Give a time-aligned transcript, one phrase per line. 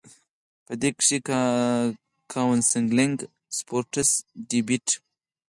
[0.65, 1.17] پۀ دې کښې
[2.31, 3.17] کاونسلنګ،
[3.57, 4.09] سپورټس،
[4.49, 4.87] ډيبېټ،